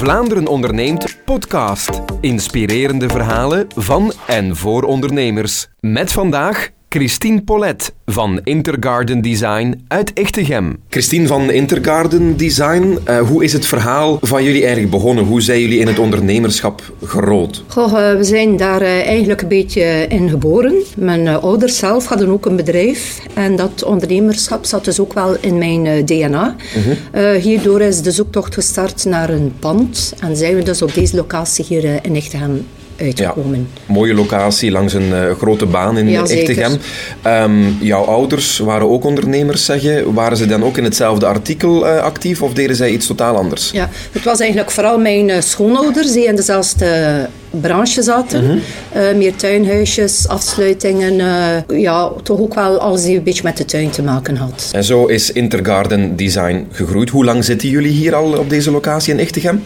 Vlaanderen 0.00 0.46
onderneemt 0.46 1.24
podcast. 1.24 2.02
Inspirerende 2.20 3.08
verhalen 3.08 3.66
van 3.74 4.12
en 4.26 4.56
voor 4.56 4.82
ondernemers. 4.82 5.66
Met 5.80 6.12
vandaag 6.12 6.70
Christine 6.92 7.42
Polet 7.42 7.92
van 8.06 8.40
Intergarden 8.44 9.20
Design 9.20 9.84
uit 9.88 10.12
Echtegem. 10.12 10.76
Christine 10.88 11.26
van 11.26 11.50
Intergarden 11.50 12.36
Design, 12.36 12.98
uh, 13.08 13.20
hoe 13.20 13.44
is 13.44 13.52
het 13.52 13.66
verhaal 13.66 14.18
van 14.20 14.44
jullie 14.44 14.60
eigenlijk 14.60 14.90
begonnen? 14.90 15.24
Hoe 15.24 15.40
zijn 15.40 15.60
jullie 15.60 15.78
in 15.78 15.86
het 15.86 15.98
ondernemerschap 15.98 16.92
gerold? 17.04 17.64
Goh, 17.66 17.92
uh, 17.92 18.16
we 18.16 18.24
zijn 18.24 18.56
daar 18.56 18.82
uh, 18.82 19.06
eigenlijk 19.06 19.42
een 19.42 19.48
beetje 19.48 20.06
in 20.08 20.28
geboren. 20.28 20.74
Mijn 20.96 21.28
ouders 21.28 21.78
zelf 21.78 22.06
hadden 22.06 22.28
ook 22.28 22.46
een 22.46 22.56
bedrijf 22.56 23.20
en 23.34 23.56
dat 23.56 23.82
ondernemerschap 23.82 24.64
zat 24.64 24.84
dus 24.84 25.00
ook 25.00 25.12
wel 25.12 25.36
in 25.40 25.58
mijn 25.58 26.04
DNA. 26.04 26.56
-huh. 27.12 27.34
hierdoor 27.34 27.80
is 27.80 28.02
de 28.02 28.10
zoektocht 28.10 28.54
gestart 28.54 29.04
naar 29.04 29.30
een 29.30 29.52
pand 29.58 30.14
en 30.20 30.36
zijn 30.36 30.54
we 30.54 30.62
dus 30.62 30.82
op 30.82 30.94
deze 30.94 31.16
locatie 31.16 31.64
hier 31.68 31.84
in 32.04 32.16
Echtegem 32.16 32.66
uitgekomen. 33.00 33.68
Ja, 33.74 33.92
mooie 33.92 34.14
locatie 34.14 34.70
langs 34.70 34.92
een 34.92 35.08
uh, 35.08 35.30
grote 35.38 35.66
baan 35.66 35.98
in 35.98 36.08
ja, 36.08 36.22
Echtegem. 36.22 36.78
Um, 37.26 37.76
jouw 37.80 38.04
ouders 38.04 38.58
waren 38.58 38.90
ook 38.90 39.04
ondernemers, 39.04 39.64
zeg 39.64 39.82
je. 39.82 40.12
Waren 40.12 40.36
ze 40.36 40.46
dan 40.46 40.64
ook 40.64 40.76
in 40.76 40.84
hetzelfde 40.84 41.26
artikel 41.26 41.86
uh, 41.86 42.02
actief 42.02 42.42
of 42.42 42.52
deden 42.52 42.76
zij 42.76 42.90
iets 42.90 43.06
totaal 43.06 43.36
anders? 43.36 43.70
Ja, 43.70 43.88
het 44.12 44.24
was 44.24 44.40
eigenlijk 44.40 44.70
vooral 44.70 44.98
mijn 44.98 45.28
uh, 45.28 45.40
schoonouders 45.40 46.12
die 46.12 46.24
in 46.24 46.36
dezelfde 46.36 47.28
branche 47.50 48.02
zaten. 48.02 48.44
Mm 48.44 48.60
-hmm. 48.92 49.18
meer 49.18 49.34
tuinhuisjes, 49.36 50.28
afsluitingen. 50.28 51.14
ja, 51.68 52.10
toch 52.22 52.40
ook 52.40 52.54
wel 52.54 52.78
alles 52.78 53.02
die 53.02 53.16
een 53.16 53.22
beetje 53.22 53.42
met 53.44 53.56
de 53.56 53.64
tuin 53.64 53.90
te 53.90 54.02
maken 54.02 54.36
had. 54.36 54.68
En 54.72 54.84
zo 54.84 55.06
is 55.06 55.32
Intergarden 55.32 56.16
Design 56.16 56.66
gegroeid. 56.70 57.10
Hoe 57.10 57.24
lang 57.24 57.44
zitten 57.44 57.68
jullie 57.68 57.90
hier 57.90 58.14
al 58.14 58.38
op 58.38 58.50
deze 58.50 58.70
locatie 58.70 59.12
in 59.12 59.18
Echtegem? 59.18 59.62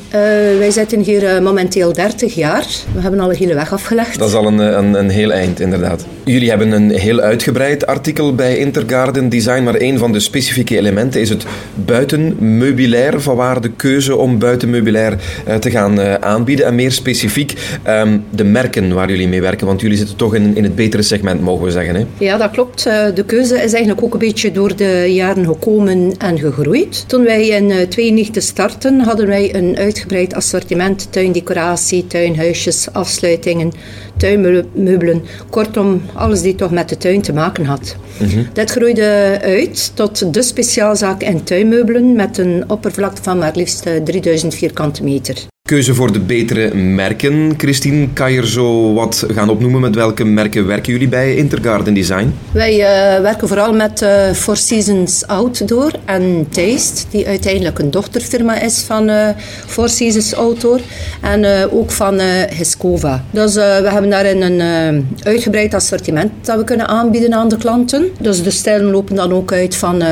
wij 0.59 0.71
zitten 0.71 1.01
hier 1.01 1.43
momenteel 1.43 1.93
30 1.93 2.35
jaar. 2.35 2.67
We 2.95 3.01
hebben 3.01 3.21
al 3.21 3.31
een 3.31 3.37
hele 3.37 3.55
weg 3.55 3.73
afgelegd. 3.73 4.19
Dat 4.19 4.29
is 4.29 4.35
al 4.35 4.47
een, 4.47 4.59
een, 4.59 4.95
een 4.95 5.09
heel 5.09 5.33
eind, 5.33 5.61
inderdaad. 5.61 6.05
Jullie 6.25 6.49
hebben 6.49 6.73
een 6.73 6.91
heel 6.91 7.21
uitgebreid 7.21 7.87
artikel 7.87 8.35
bij 8.35 8.59
Intergarden 8.59 9.29
Design, 9.29 9.63
maar 9.63 9.75
een 9.79 9.99
van 9.99 10.13
de 10.13 10.21
specifieke 10.21 10.77
elementen 10.77 11.21
is 11.21 11.29
het 11.29 11.45
buitenmeubilair, 11.75 13.21
vanwaar 13.21 13.61
de 13.61 13.71
keuze 13.71 14.17
om 14.17 14.39
buitenmeubilair 14.39 15.19
te 15.61 15.71
gaan 15.71 16.23
aanbieden. 16.23 16.67
En 16.67 16.75
meer 16.75 16.93
specifiek 16.93 17.74
um, 17.89 18.25
de 18.31 18.45
merken 18.45 18.93
waar 18.93 19.11
jullie 19.11 19.29
mee 19.29 19.41
werken, 19.41 19.67
want 19.67 19.81
jullie 19.81 19.97
zitten 19.97 20.17
toch 20.17 20.35
in, 20.35 20.57
in 20.57 20.63
het 20.63 20.75
betere 20.75 21.03
segment, 21.03 21.41
mogen 21.41 21.65
we 21.65 21.71
zeggen. 21.71 21.95
Hè? 21.95 22.05
Ja, 22.19 22.37
dat 22.37 22.51
klopt. 22.51 22.87
Uh, 22.87 23.07
de 23.15 23.25
keuze 23.25 23.55
is 23.55 23.73
eigenlijk 23.73 24.03
ook 24.03 24.13
een 24.13 24.19
beetje 24.19 24.53
door 24.53 24.77
de 24.77 25.05
jaren 25.09 25.45
gekomen 25.47 26.15
en 26.19 26.39
gegroeid. 26.39 27.05
Toen 27.09 27.25
wij 27.25 27.49
in 27.49 27.89
92 27.89 28.43
starten, 28.43 29.01
hadden 29.01 29.27
wij 29.27 29.55
een 29.55 29.77
uitgebreid 29.77 30.35
assortiment 30.35 31.13
tuindecoratie, 31.13 32.07
tuinhuisjes, 32.07 32.93
afsluitingen, 32.93 33.73
tuinmeubelen. 34.17 35.23
Kortom, 35.51 36.03
alles 36.13 36.43
die 36.43 36.55
toch 36.55 36.71
met 36.71 36.89
de 36.89 36.97
tuin 36.97 37.23
te 37.23 37.33
maken 37.33 37.65
had. 37.65 37.97
Mm 38.19 38.47
Dat 38.53 38.71
groeide 38.71 39.39
uit 39.43 39.93
tot 39.95 40.35
de 40.35 40.43
speciaalzaak 40.43 41.23
in 41.23 41.43
tuinmeubelen 41.43 42.17
met 42.17 42.39
een 42.39 42.65
oppervlakte 42.67 43.23
van 43.23 43.39
maar 43.39 43.53
liefst 43.55 43.83
3000 44.05 44.55
vierkante 44.55 45.05
meter. 45.05 45.53
Keuze 45.69 45.95
voor 45.95 46.13
de 46.13 46.21
betere 46.21 46.75
merken. 46.75 47.55
Christine, 47.57 48.09
kan 48.13 48.33
je 48.33 48.41
er 48.41 48.47
zo 48.49 48.93
wat 48.93 49.27
gaan 49.29 49.49
opnoemen? 49.49 49.81
Met 49.81 49.95
welke 49.95 50.25
merken 50.25 50.67
werken 50.67 50.93
jullie 50.93 51.09
bij 51.09 51.37
Intergarden 51.37 51.95
Design? 51.95 52.35
Wij 52.53 52.73
uh, 52.73 53.23
werken 53.23 53.49
vooral 53.49 53.73
met 53.73 54.03
uh, 54.03 54.31
Four 54.31 54.57
Seasons 54.57 55.27
Outdoor 55.27 55.91
en 56.05 56.47
Taste, 56.51 57.05
die 57.11 57.27
uiteindelijk 57.27 57.79
een 57.79 57.91
dochterfirma 57.91 58.61
is 58.61 58.79
van 58.79 59.09
uh, 59.09 59.29
Four 59.67 59.89
Seasons 59.89 60.35
Outdoor. 60.35 60.81
En 61.21 61.71
ook 61.71 61.91
van 61.91 62.19
Hescova. 62.19 63.25
Dus 63.31 63.55
we 63.55 63.89
hebben 63.91 64.11
daarin 64.11 64.43
een 64.43 65.07
uitgebreid 65.23 65.75
assortiment 65.75 66.33
dat 66.43 66.57
we 66.57 66.65
kunnen 66.65 66.89
aanbieden 66.89 67.35
aan 67.35 67.49
de 67.49 67.57
klanten. 67.57 68.09
Dus 68.21 68.43
de 68.43 68.51
stijlen 68.51 68.91
lopen 68.91 69.17
dan 69.17 69.33
ook 69.33 69.53
uit 69.53 69.77
van 69.77 70.03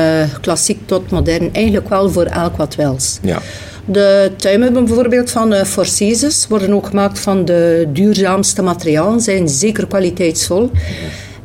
klassiek 0.41 0.79
tot 0.85 1.11
modern. 1.11 1.49
Eigenlijk 1.53 1.89
wel 1.89 2.09
voor 2.09 2.25
elk 2.25 2.57
wat 2.57 2.75
wils. 2.75 3.19
Ja. 3.21 3.41
De 3.85 4.31
tuinmeubelen 4.37 4.85
bijvoorbeeld 4.85 5.31
van 5.31 5.53
uh, 5.53 5.61
worden 6.49 6.73
ook 6.73 6.87
gemaakt 6.87 7.19
van 7.19 7.45
de 7.45 7.87
duurzaamste 7.93 8.61
materialen, 8.61 9.21
zijn 9.21 9.49
zeker 9.49 9.87
kwaliteitsvol. 9.87 10.71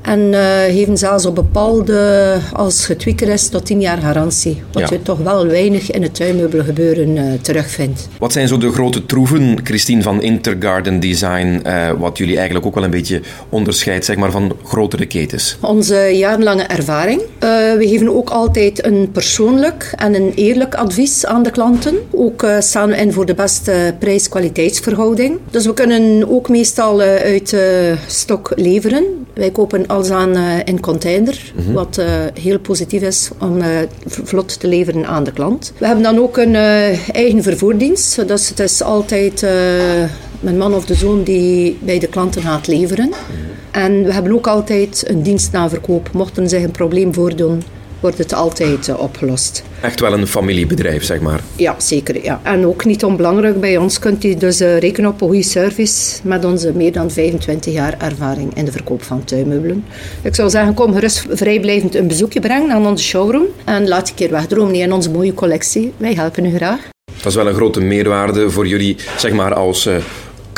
En 0.08 0.32
uh, 0.32 0.40
geven 0.64 0.98
zelfs 0.98 1.26
op 1.26 1.34
bepaalde, 1.34 2.36
als 2.52 2.86
het 2.86 3.06
is, 3.20 3.48
tot 3.48 3.66
10 3.66 3.80
jaar 3.80 3.98
garantie. 3.98 4.62
Wat 4.72 4.88
ja. 4.88 4.96
je 4.96 5.02
toch 5.02 5.18
wel 5.18 5.46
weinig 5.46 5.90
in 5.90 6.02
het 6.02 6.14
tuinmeubelgebeuren 6.14 7.16
uh, 7.16 7.24
terugvindt. 7.40 8.08
Wat 8.18 8.32
zijn 8.32 8.48
zo 8.48 8.58
de 8.58 8.72
grote 8.72 9.06
troeven, 9.06 9.58
Christine, 9.64 10.02
van 10.02 10.22
Intergarden 10.22 11.00
Design, 11.00 11.62
uh, 11.66 11.90
wat 11.98 12.18
jullie 12.18 12.36
eigenlijk 12.36 12.66
ook 12.66 12.74
wel 12.74 12.84
een 12.84 12.90
beetje 12.90 13.20
onderscheidt 13.48 14.04
zeg 14.04 14.16
maar, 14.16 14.30
van 14.30 14.56
grotere 14.64 15.06
ketens? 15.06 15.56
Onze 15.60 15.96
jarenlange 15.96 16.62
ervaring. 16.62 17.22
we 17.78 17.86
geven 17.88 18.16
ook 18.16 18.30
altijd 18.30 18.84
een 18.84 19.10
persoonlijk 19.12 19.92
en 19.96 20.14
een 20.14 20.32
eerlijk 20.34 20.74
advies 20.74 21.26
aan 21.26 21.42
de 21.42 21.50
klanten. 21.50 21.94
Ook 22.10 22.46
staan 22.58 22.88
we 22.88 22.96
in 22.96 23.12
voor 23.12 23.26
de 23.26 23.34
beste 23.34 23.94
prijs-kwaliteitsverhouding. 23.98 25.38
Dus 25.50 25.66
we 25.66 25.74
kunnen 25.74 26.30
ook 26.30 26.48
meestal 26.48 27.00
uit 27.00 27.56
stok 28.06 28.52
leveren. 28.56 29.26
Wij 29.38 29.50
kopen 29.50 29.86
alles 29.86 30.10
aan 30.10 30.36
uh, 30.36 30.58
in 30.64 30.80
container, 30.80 31.52
mm 31.54 31.64
-hmm. 31.64 31.74
wat 31.74 31.98
uh, 31.98 32.06
heel 32.40 32.58
positief 32.58 33.02
is 33.02 33.30
om 33.40 33.56
uh, 33.56 33.66
vlot 34.06 34.60
te 34.60 34.68
leveren 34.68 35.06
aan 35.06 35.24
de 35.24 35.32
klant. 35.32 35.72
We 35.78 35.86
hebben 35.86 36.04
dan 36.04 36.18
ook 36.18 36.36
een 36.36 36.54
eigen 37.12 37.42
vervoerdienst, 37.42 38.28
dus 38.28 38.48
het 38.48 38.60
is 38.60 38.82
altijd 38.82 39.46
mijn 40.40 40.58
man 40.58 40.74
of 40.74 40.84
de 40.84 40.94
zoon 40.94 41.22
die 41.22 41.78
bij 41.80 41.98
de 41.98 42.06
klanten 42.06 42.42
gaat 42.42 42.66
leveren. 42.66 43.04
-hmm. 43.06 43.36
En 43.70 44.04
we 44.04 44.12
hebben 44.12 44.32
ook 44.32 44.46
altijd 44.46 45.04
een 45.06 45.22
dienst 45.22 45.52
na 45.52 45.68
verkoop, 45.68 46.10
mochten 46.12 46.48
zich 46.48 46.62
een 46.62 46.70
probleem 46.70 47.14
voordoen 47.14 47.62
wordt 48.00 48.18
het 48.18 48.32
altijd 48.32 48.88
uh, 48.88 49.00
opgelost. 49.00 49.62
Echt 49.80 50.00
wel 50.00 50.12
een 50.12 50.26
familiebedrijf, 50.26 51.04
zeg 51.04 51.20
maar. 51.20 51.40
Ja, 51.56 51.74
zeker. 51.78 52.24
Ja. 52.24 52.40
En 52.42 52.66
ook 52.66 52.84
niet 52.84 53.04
onbelangrijk, 53.04 53.60
bij 53.60 53.76
ons 53.76 53.98
kunt 53.98 54.24
u 54.24 54.34
dus 54.34 54.60
uh, 54.60 54.78
rekenen 54.78 55.10
op 55.10 55.20
een 55.20 55.26
goede 55.26 55.42
service 55.42 56.20
met 56.22 56.44
onze 56.44 56.72
meer 56.72 56.92
dan 56.92 57.10
25 57.10 57.72
jaar 57.72 57.94
ervaring 57.98 58.54
in 58.56 58.64
de 58.64 58.72
verkoop 58.72 59.02
van 59.02 59.24
tuinmeubelen. 59.24 59.84
Ik 60.22 60.34
zou 60.34 60.50
zeggen, 60.50 60.74
kom 60.74 60.94
gerust 60.94 61.26
vrijblijvend 61.30 61.94
een 61.94 62.06
bezoekje 62.06 62.40
brengen 62.40 62.70
aan 62.70 62.86
onze 62.86 63.04
showroom 63.04 63.46
en 63.64 63.88
laat 63.88 64.08
een 64.08 64.14
keer 64.14 64.30
wegdromen 64.30 64.74
in 64.74 64.92
onze 64.92 65.10
mooie 65.10 65.34
collectie. 65.34 65.92
Wij 65.96 66.14
helpen 66.14 66.44
u 66.44 66.56
graag. 66.56 66.88
Dat 67.16 67.26
is 67.26 67.34
wel 67.34 67.48
een 67.48 67.54
grote 67.54 67.80
meerwaarde 67.80 68.50
voor 68.50 68.66
jullie, 68.66 68.96
zeg 69.16 69.32
maar, 69.32 69.54
als 69.54 69.86
uh, 69.86 69.96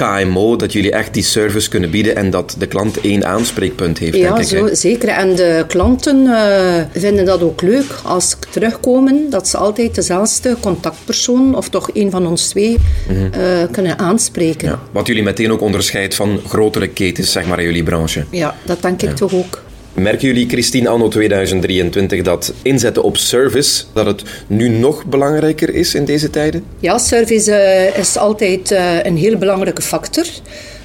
KMO, 0.00 0.56
dat 0.56 0.72
jullie 0.72 0.92
echt 0.92 1.14
die 1.14 1.22
service 1.22 1.68
kunnen 1.68 1.90
bieden 1.90 2.16
en 2.16 2.30
dat 2.30 2.54
de 2.58 2.66
klant 2.66 3.00
één 3.00 3.26
aanspreekpunt 3.26 3.98
heeft. 3.98 4.16
Ja, 4.16 4.34
denk 4.34 4.38
ik, 4.38 4.58
zo, 4.58 4.68
zeker. 4.72 5.08
En 5.08 5.34
de 5.34 5.64
klanten 5.68 6.24
uh, 6.24 6.74
vinden 6.92 7.24
dat 7.24 7.42
ook 7.42 7.62
leuk 7.62 8.00
als 8.04 8.30
ze 8.30 8.36
terugkomen, 8.50 9.30
dat 9.30 9.48
ze 9.48 9.56
altijd 9.56 9.94
dezelfde 9.94 10.56
contactpersoon 10.60 11.56
of 11.56 11.68
toch 11.68 11.90
een 11.92 12.10
van 12.10 12.26
ons 12.26 12.48
twee 12.48 12.78
mm 13.08 13.16
-hmm. 13.16 13.40
uh, 13.40 13.70
kunnen 13.70 13.98
aanspreken. 13.98 14.68
Ja, 14.68 14.80
wat 14.90 15.06
jullie 15.06 15.22
meteen 15.22 15.52
ook 15.52 15.60
onderscheidt 15.60 16.14
van 16.14 16.40
grotere 16.48 16.88
ketens 16.88 17.32
zeg 17.32 17.46
maar, 17.46 17.58
in 17.58 17.64
jullie 17.64 17.82
branche. 17.82 18.24
Ja, 18.30 18.54
dat 18.64 18.82
denk 18.82 19.02
ik 19.02 19.08
ja. 19.08 19.14
toch 19.14 19.34
ook. 19.34 19.62
Merken 20.00 20.26
jullie, 20.26 20.48
Christine, 20.48 20.88
anno 20.88 21.08
2023, 21.08 22.22
dat 22.22 22.52
inzetten 22.62 23.02
op 23.02 23.16
service, 23.16 23.84
dat 23.92 24.06
het 24.06 24.22
nu 24.46 24.68
nog 24.68 25.04
belangrijker 25.04 25.74
is 25.74 25.94
in 25.94 26.04
deze 26.04 26.30
tijden? 26.30 26.64
Ja, 26.78 26.98
service 26.98 27.50
uh, 27.50 27.98
is 27.98 28.16
altijd 28.16 28.70
uh, 28.70 29.02
een 29.02 29.16
heel 29.16 29.36
belangrijke 29.38 29.82
factor. 29.82 30.24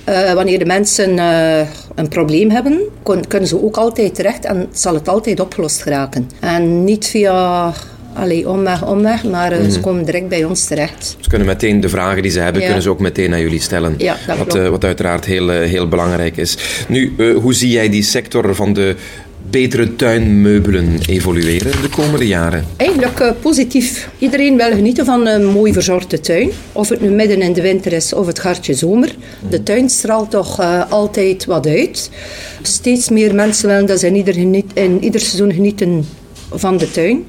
Uh, 0.09 0.33
wanneer 0.33 0.59
de 0.59 0.65
mensen 0.65 1.17
een 1.95 2.07
probleem 2.09 2.49
hebben, 2.49 2.81
kunnen 3.27 3.47
ze 3.47 3.63
ook 3.63 3.77
altijd 3.77 4.15
terecht 4.15 4.45
en 4.45 4.67
zal 4.71 4.93
het 4.93 5.07
altijd 5.07 5.39
opgelost 5.39 5.81
geraken. 5.81 6.29
En 6.39 6.83
niet 6.83 7.07
via 7.07 7.73
Allee, 8.15 8.49
omweg, 8.49 8.85
omweg, 8.85 9.23
maar 9.23 9.53
uh, 9.53 9.59
mm. 9.59 9.71
ze 9.71 9.79
komen 9.79 10.05
direct 10.05 10.27
bij 10.27 10.43
ons 10.43 10.65
terecht. 10.65 11.15
Ze 11.19 11.29
kunnen 11.29 11.47
meteen 11.47 11.79
de 11.79 11.89
vragen 11.89 12.21
die 12.21 12.31
ze 12.31 12.39
hebben, 12.39 12.61
ja. 12.61 12.65
kunnen 12.67 12.83
ze 12.83 12.89
ook 12.89 12.99
meteen 12.99 13.33
aan 13.33 13.41
jullie 13.41 13.61
stellen. 13.61 13.95
Ja, 13.97 14.17
dat 14.27 14.37
wat, 14.37 14.55
uh, 14.55 14.69
wat 14.69 14.83
uiteraard 14.83 15.25
heel, 15.25 15.53
uh, 15.53 15.59
heel 15.59 15.87
belangrijk 15.87 16.37
is. 16.37 16.57
Nu, 16.87 17.13
hoe 17.41 17.53
zie 17.53 17.69
jij 17.69 17.89
die 17.89 18.03
sector 18.03 18.55
van 18.55 18.73
de 18.73 18.95
betere 19.49 19.95
tuinmeubelen 19.95 20.97
evolueren 21.07 21.81
de 21.81 21.89
komende 21.89 22.27
jaren? 22.27 22.65
Eigenlijk 22.77 23.33
positief. 23.41 24.09
Iedereen 24.19 24.57
wil 24.57 24.71
genieten 24.71 25.05
van 25.05 25.27
een 25.27 25.45
mooi 25.45 25.73
verzorgde 25.73 26.19
tuin. 26.19 26.49
Of 26.71 26.89
het 26.89 27.01
nu 27.01 27.09
midden 27.09 27.41
in 27.41 27.53
de 27.53 27.61
winter 27.61 27.93
is 27.93 28.13
of 28.13 28.27
het 28.27 28.39
hartje 28.39 28.73
zomer. 28.73 29.15
Mm. 29.17 29.49
De 29.49 29.63
tuin 29.63 29.89
straalt 29.89 30.31
toch 30.31 30.59
altijd 30.89 31.45
wat 31.45 31.67
uit. 31.67 32.09
Steeds 32.61 33.09
meer 33.09 33.35
mensen 33.35 33.67
willen 33.67 33.85
dat 33.85 33.99
ze 33.99 34.07
in 34.07 34.15
ieder, 34.15 34.33
geniet, 34.33 34.71
in 34.73 35.03
ieder 35.03 35.21
seizoen 35.21 35.53
genieten 35.53 36.05
van 36.51 36.77
de 36.77 36.91
tuin. 36.91 37.25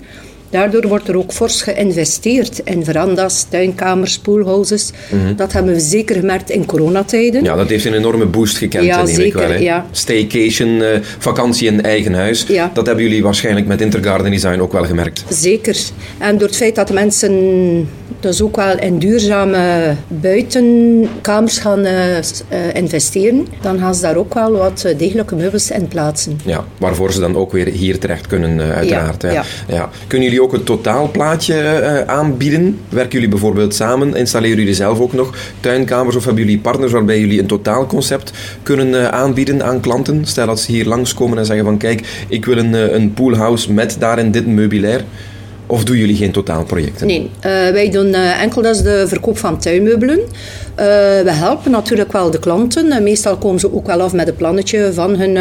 Daardoor 0.50 0.88
wordt 0.88 1.08
er 1.08 1.16
ook 1.16 1.32
fors 1.32 1.62
geïnvesteerd 1.62 2.58
in 2.64 2.84
veranda's, 2.84 3.46
tuinkamers, 3.48 4.18
poolhouses. 4.18 4.90
Dat 5.36 5.52
hebben 5.52 5.72
we 5.72 5.80
zeker 5.80 6.16
gemerkt 6.16 6.50
in 6.50 6.66
coronatijden. 6.66 7.44
Ja, 7.44 7.54
dat 7.56 7.68
heeft 7.68 7.84
een 7.84 7.94
enorme 7.94 8.26
boost 8.26 8.56
gekend, 8.58 8.84
Ja, 8.84 9.00
ik 9.00 9.14
zeker, 9.14 9.48
wel. 9.48 9.60
ja. 9.60 9.86
Staycation, 9.90 10.82
eh, 10.82 10.98
vakantie 11.18 11.66
in 11.68 11.82
eigen 11.82 12.14
huis. 12.14 12.44
Ja. 12.48 12.70
Dat 12.74 12.86
hebben 12.86 13.04
jullie 13.04 13.22
waarschijnlijk 13.22 13.66
met 13.66 13.80
Intergarden 13.80 14.30
Design 14.30 14.60
ook 14.60 14.72
wel 14.72 14.84
gemerkt. 14.84 15.24
Zeker. 15.28 15.76
En 16.18 16.38
door 16.38 16.48
het 16.48 16.56
feit 16.56 16.74
dat 16.74 16.92
mensen 16.92 17.88
dus 18.20 18.42
ook 18.42 18.56
wel 18.56 18.78
in 18.78 18.98
duurzame 18.98 19.94
buitenkamers 20.08 21.58
gaan 21.58 21.84
eh, 21.84 22.18
eh, 22.18 22.24
investeren, 22.72 23.46
dan 23.60 23.78
gaan 23.78 23.94
ze 23.94 24.00
daar 24.02 24.16
ook 24.16 24.34
wel 24.34 24.50
wat 24.52 24.82
eh, 24.84 24.98
degelijke 24.98 25.34
meubels 25.34 25.70
in 25.70 25.88
plaatsen. 25.88 26.40
Ja, 26.44 26.64
waarvoor 26.78 27.12
ze 27.12 27.20
dan 27.20 27.36
ook 27.36 27.52
weer 27.52 27.66
hier 27.66 27.98
terecht 27.98 28.26
kunnen, 28.26 28.60
eh, 28.60 28.76
uiteraard. 28.76 29.22
Ja, 29.22 29.30
Ja, 29.32 29.44
ja. 29.68 29.90
Kunnen 30.06 30.26
jullie 30.28 30.35
ook 30.42 30.52
het 30.52 30.66
totaalplaatje 30.66 31.54
eh, 31.54 32.14
aanbieden? 32.14 32.78
Werken 32.88 33.12
jullie 33.12 33.28
bijvoorbeeld 33.28 33.74
samen? 33.74 34.14
Installeren 34.14 34.58
jullie 34.58 34.74
zelf 34.74 35.00
ook 35.00 35.12
nog 35.12 35.34
tuinkamers? 35.60 36.16
Of 36.16 36.24
hebben 36.24 36.44
jullie 36.44 36.58
partners 36.58 36.92
waarbij 36.92 37.20
jullie 37.20 37.40
een 37.40 37.46
totaalconcept 37.46 38.32
kunnen 38.62 39.00
eh, 39.00 39.08
aanbieden 39.08 39.64
aan 39.64 39.80
klanten? 39.80 40.26
Stel 40.26 40.46
dat 40.46 40.60
ze 40.60 40.72
hier 40.72 40.86
langskomen 40.86 41.38
en 41.38 41.46
zeggen 41.46 41.64
van 41.64 41.76
kijk, 41.76 42.24
ik 42.28 42.44
wil 42.44 42.56
een, 42.56 42.74
eh, 42.74 42.92
een 42.92 43.12
poolhouse 43.14 43.72
met 43.72 43.96
daarin 43.98 44.30
dit 44.30 44.46
meubilair. 44.46 45.04
Of 45.66 45.84
doen 45.84 45.96
jullie 45.96 46.16
geen 46.16 46.32
totaalprojecten? 46.32 47.06
Nee, 47.06 47.30
eh, 47.40 47.50
wij 47.50 47.90
doen 47.90 48.14
eh, 48.14 48.42
enkel 48.42 48.62
dus 48.62 48.82
de 48.82 49.04
verkoop 49.08 49.38
van 49.38 49.58
tuinmeubelen. 49.58 50.18
Eh, 50.74 50.86
we 51.24 51.30
helpen 51.30 51.70
natuurlijk 51.70 52.12
wel 52.12 52.30
de 52.30 52.38
klanten. 52.38 53.02
Meestal 53.02 53.36
komen 53.36 53.60
ze 53.60 53.74
ook 53.74 53.86
wel 53.86 54.00
af 54.00 54.12
met 54.12 54.28
een 54.28 54.36
plannetje 54.36 54.92
van 54.92 55.16
hun 55.16 55.38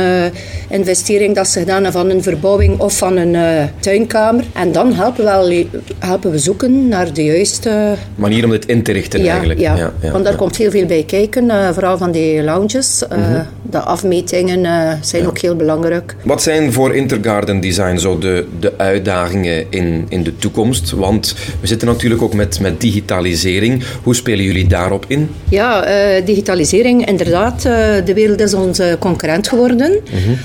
investering 0.69 1.35
dat 1.35 1.47
ze 1.47 1.59
gedaan 1.59 1.83
hebben, 1.83 2.01
van 2.01 2.09
een 2.09 2.23
verbouwing 2.23 2.79
of 2.79 2.97
van 2.97 3.17
een 3.17 3.69
tuinkamer. 3.79 4.43
En 4.53 4.71
dan 4.71 4.93
helpen, 4.93 5.25
we 5.25 5.29
wel, 5.29 5.65
helpen 5.99 6.31
we 6.31 6.39
zoeken 6.39 6.87
naar 6.87 7.13
de 7.13 7.23
juiste 7.23 7.95
Manier 8.15 8.43
om 8.43 8.49
dit 8.49 8.65
in 8.65 8.83
te 8.83 8.91
richten 8.91 9.23
ja, 9.23 9.29
eigenlijk. 9.29 9.59
Ja, 9.59 9.75
ja, 10.01 10.11
want 10.11 10.23
daar 10.23 10.35
komt 10.35 10.55
heel 10.55 10.71
veel 10.71 10.85
bij 10.85 11.03
kijken. 11.03 11.73
vooral 11.73 11.97
van 11.97 12.11
die 12.11 12.43
lounges. 12.43 13.03
Mhm. 13.09 13.41
De 13.69 13.79
afmetingen 13.79 14.65
eh, 14.65 14.91
zijn 15.01 15.27
ook 15.27 15.37
heel 15.39 15.55
belangrijk. 15.55 16.15
Wat 16.23 16.41
zijn 16.41 16.73
voor 16.73 16.95
Intergarden 16.95 17.59
Design 17.59 17.97
zo 17.97 18.17
de, 18.17 18.45
de 18.59 18.73
uitdagingen 18.77 19.65
in, 19.69 20.05
in 20.09 20.23
de 20.23 20.37
toekomst? 20.37 20.91
Want 20.91 21.35
we 21.61 21.67
zitten 21.67 21.87
natuurlijk 21.87 22.21
ook 22.21 22.33
met, 22.33 22.59
met 22.59 22.81
digitalisering. 22.81 23.83
Hoe 24.03 24.15
spelen 24.15 24.45
jullie 24.45 24.67
daarop 24.67 25.05
in? 25.07 25.29
Ja, 25.49 25.83
eh, 25.83 26.25
digitalisering, 26.25 27.05
inderdaad. 27.07 27.65
eh, 27.65 27.71
de 28.05 28.13
wereld 28.13 28.39
is 28.41 28.53
onze 28.53 28.95
concurrent 28.99 29.47
geworden. 29.47 29.99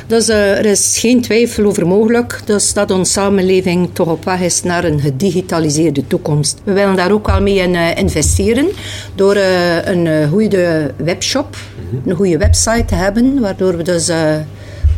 Dus 0.07 0.29
eh, 0.29 0.59
er 0.59 0.67
is 0.67 0.97
geen 0.99 1.21
twijfel 1.21 1.65
over 1.65 1.87
mogelijk. 1.87 2.41
Dus 2.45 2.73
dat 2.73 2.91
onze 2.91 3.13
samenleving 3.13 3.89
toch 3.93 4.09
op 4.09 4.25
weg 4.25 4.41
is 4.41 4.63
naar 4.63 4.85
een 4.85 5.01
gedigitaliseerde 5.01 6.07
toekomst. 6.07 6.61
We 6.65 6.73
willen 6.73 6.97
daar 6.97 7.13
ook 7.13 7.27
wel 7.27 7.43
mee 7.43 7.59
in 7.59 7.75
investeren. 7.97 8.67
Door 9.15 9.37
een 9.85 10.29
goede 10.29 10.91
webshop, 10.97 11.57
een 12.07 12.17
goede 12.17 12.39
website 12.39 12.85
te 12.85 12.95
hebben. 12.95 13.41
Waardoor 13.41 13.77
we 13.77 13.83
dus... 13.83 14.09
eh, 14.09 14.35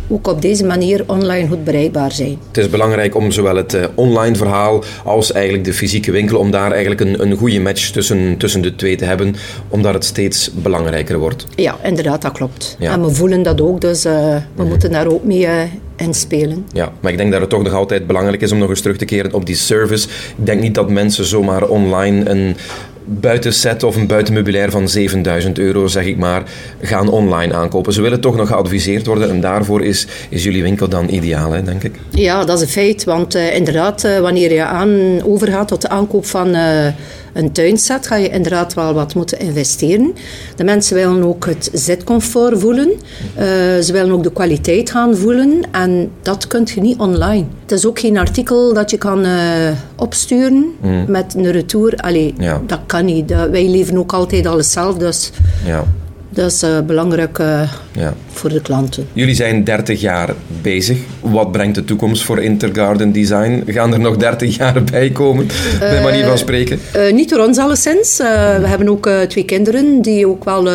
ook 0.09 0.27
op 0.27 0.43
deze 0.43 0.65
manier 0.65 1.05
online 1.07 1.49
goed 1.49 1.65
bereikbaar 1.65 2.13
zijn. 2.13 2.39
Het 2.49 2.57
is 2.57 2.69
belangrijk 2.69 3.15
om 3.15 3.31
zowel 3.31 3.57
het 3.57 3.75
eh, 3.75 3.85
online 3.95 4.37
verhaal 4.37 4.85
als 5.05 5.33
eigenlijk 5.33 5.65
de 5.65 5.73
fysieke 5.73 6.11
winkel, 6.11 6.39
om 6.39 6.51
daar 6.51 6.71
eigenlijk 6.71 7.01
een, 7.01 7.23
een 7.23 7.37
goede 7.37 7.61
match 7.61 7.91
tussen, 7.91 8.37
tussen 8.37 8.63
de 8.63 8.75
twee 8.75 8.97
te 8.97 9.05
hebben, 9.05 9.35
omdat 9.69 9.95
het 9.95 10.05
steeds 10.05 10.51
belangrijker 10.55 11.19
wordt. 11.19 11.47
Ja, 11.57 11.77
inderdaad, 11.83 12.23
dat 12.23 12.33
klopt. 12.33 12.77
Ja. 12.79 12.93
En 12.93 13.03
we 13.03 13.11
voelen 13.11 13.43
dat 13.43 13.61
ook, 13.61 13.81
dus 13.81 14.05
eh, 14.05 14.37
we 14.55 14.65
moeten 14.65 14.91
daar 14.91 15.07
ook 15.07 15.25
mee 15.25 15.47
eh, 15.47 15.63
in 15.97 16.15
spelen. 16.15 16.67
Ja, 16.73 16.93
maar 17.01 17.13
ik 17.13 17.19
denk 17.19 17.33
dat 17.33 17.41
het 17.41 17.51
toch 17.51 17.63
nog 17.63 17.73
altijd 17.73 18.07
belangrijk 18.07 18.43
is 18.43 18.53
om 18.53 18.59
nog 18.59 18.69
eens 18.69 18.81
terug 18.81 18.97
te 18.97 19.05
keren 19.05 19.33
op 19.33 19.47
die 19.47 19.57
service. 19.57 20.09
Ik 20.37 20.47
denk 20.47 20.61
niet 20.61 20.75
dat 20.75 20.91
mensen 20.91 21.25
zomaar 21.25 21.69
online 21.69 22.31
een 22.31 22.57
buitenset 23.05 23.83
of 23.83 23.97
een 23.97 24.07
buitenmeubilair 24.07 24.71
van 24.71 24.89
7000 24.89 25.59
euro, 25.59 25.87
zeg 25.87 26.05
ik 26.05 26.17
maar, 26.17 26.43
gaan 26.81 27.09
online 27.09 27.55
aankopen. 27.55 27.93
Ze 27.93 28.03
willen 28.03 28.21
toch 28.21 28.37
nog 28.37 28.49
geadviseerd 28.49 29.07
worden 29.07 29.31
en 29.31 29.41
daarvoor 29.41 29.85
is, 29.85 30.07
is 30.29 30.45
jullie 30.45 30.63
winkel 30.63 30.89
dan 30.89 31.09
ideaal, 31.09 31.53
hè, 31.53 31.63
denk 31.63 31.83
ik. 31.83 31.95
Ja, 32.11 32.45
dat 32.45 32.57
is 32.57 32.63
een 32.63 32.69
feit. 32.69 33.05
Want 33.05 33.35
eh, 33.35 33.57
inderdaad, 33.57 34.05
eh, 34.05 34.19
wanneer 34.19 34.53
je 34.53 34.65
aan, 34.65 35.23
overgaat 35.25 35.69
tot 35.69 35.83
de 35.83 35.89
aankoop 35.89 36.27
van 36.27 36.55
eh, 36.55 36.87
een 37.33 37.53
tuinset, 37.53 38.07
ga 38.07 38.17
je 38.17 38.29
inderdaad 38.29 38.75
wel 38.75 38.95
wat 38.95 39.15
moeten 39.15 39.39
investeren. 39.39 40.15
De 40.57 40.65
mensen 40.65 40.95
willen 40.95 41.23
ook 41.25 41.47
het 41.47 41.71
zitcomfort 41.73 42.59
voelen. 42.61 42.91
Eh, 43.35 43.45
ze 43.79 43.89
willen 43.93 44.13
ook 44.13 44.23
de 44.23 44.33
kwaliteit 44.33 44.91
gaan 44.91 45.17
voelen. 45.17 45.61
En 45.71 46.11
dat 46.23 46.47
kun 46.47 46.69
je 46.75 46.81
niet 46.81 46.99
online. 46.99 47.45
Het 47.63 47.73
is 47.73 47.87
ook 47.87 47.99
geen 47.99 48.19
artikel 48.19 48.75
dat 48.75 48.91
je 48.91 48.99
kan 48.99 49.25
eh, 49.25 49.71
opsturen 49.97 50.67
met 51.09 51.35
een 51.37 51.51
retour. 51.51 51.97
Allee, 51.97 52.35
Ja. 52.39 52.61
dat 52.67 52.81
kan 52.87 53.05
niet. 53.05 53.31
Wij 53.51 53.69
leven 53.69 53.99
ook 53.99 54.13
altijd 54.13 54.47
alles 54.47 54.71
zelf. 54.73 54.97
Dus 54.97 55.31
Ja, 55.65 55.85
dat 56.33 56.51
is 56.53 56.63
eh, 56.63 56.81
belangrijk 56.81 57.39
eh, 57.39 57.73
ja. 57.93 58.15
voor 58.33 58.51
de 58.51 58.61
klanten. 58.61 59.07
Jullie 59.13 59.35
zijn 59.35 59.65
30 59.65 60.01
jaar 60.01 60.35
bezig. 60.63 60.99
Wat 61.21 61.53
brengt 61.53 61.75
de 61.75 61.85
toekomst 61.85 62.23
voor 62.25 62.43
Intergarden 62.43 63.13
Design? 63.13 63.63
Gaan 63.67 63.93
er 63.93 64.01
nog 64.01 64.17
30 64.17 64.57
jaar 64.57 64.85
bij 64.85 65.11
komen, 65.11 65.47
bij 65.79 66.03
manier 66.03 66.25
van 66.27 66.39
spreken? 66.39 66.79
Eh, 66.93 67.13
niet 67.13 67.29
door 67.31 67.47
ons 67.47 67.59
alleszins. 67.59 68.19
Eh, 68.19 68.27
we 68.59 68.67
hebben 68.67 68.89
ook 68.89 69.07
eh, 69.07 69.21
twee 69.21 69.45
kinderen 69.45 70.03
die 70.03 70.27
ook 70.29 70.45
wel 70.45 70.69
eh, 70.71 70.75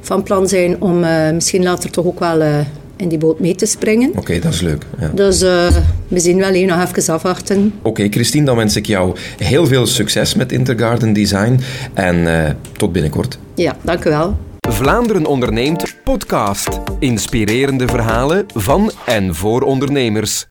van 0.00 0.22
plan 0.22 0.48
zijn 0.48 0.80
om 0.80 1.04
eh, 1.04 1.30
misschien 1.32 1.62
later 1.62 1.90
toch 1.90 2.04
ook 2.06 2.18
wel 2.20 2.40
eh, 2.40 2.58
in 2.96 3.08
die 3.08 3.18
boot 3.18 3.40
mee 3.40 3.54
te 3.54 3.66
springen. 3.66 4.10
Oké, 4.16 4.38
dat 4.38 4.52
is 4.52 4.60
leuk. 4.60 4.82
Ja. 5.00 5.10
Dus 5.14 5.42
eh, 5.42 5.66
we 6.08 6.18
zien 6.20 6.38
wel 6.38 6.52
hier 6.52 6.66
nog 6.66 6.82
even 6.90 7.14
afwachten. 7.14 7.72
Oké, 7.82 8.06
Christine, 8.10 8.44
dan 8.44 8.56
wens 8.56 8.76
ik 8.76 8.86
jou 8.86 9.16
heel 9.38 9.66
veel 9.66 9.86
succes 9.86 10.34
met 10.34 10.52
Intergarden 10.52 11.12
Design 11.12 11.60
en 11.94 12.44
eh, 12.44 12.50
tot 12.76 12.92
binnenkort. 12.92 13.38
Ja, 13.54 13.76
dank 13.82 14.04
u 14.04 14.10
wel. 14.10 14.36
Vlaanderen 14.68 15.26
onderneemt 15.26 15.94
podcast. 16.04 16.80
Inspirerende 16.98 17.88
verhalen 17.88 18.46
van 18.54 18.90
en 19.06 19.34
voor 19.34 19.62
ondernemers. 19.62 20.46